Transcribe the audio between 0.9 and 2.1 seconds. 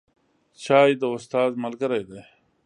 د استاد ملګری